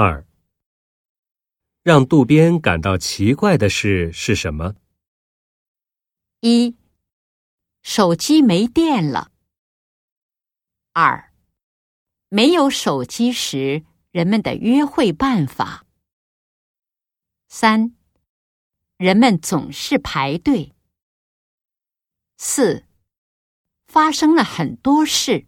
[0.00, 0.24] 二。
[1.82, 4.76] 让渡边感到奇怪的事是什么？
[6.38, 6.76] 一
[7.82, 9.32] 手机没电了。
[10.92, 11.32] 二
[12.28, 15.84] 没有手机时人们的约会办法。
[17.48, 17.96] 三
[18.98, 20.76] 人们总是排队。
[22.36, 22.86] 四
[23.88, 25.47] 发生了很多事。